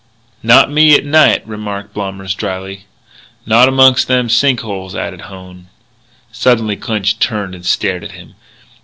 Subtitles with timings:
[0.41, 2.85] "Not me, at night," remarked Blommers drily.
[3.45, 5.67] "Not amongst them sink holes," added Hone.
[6.31, 8.33] Suddenly Clinch turned and stared at him.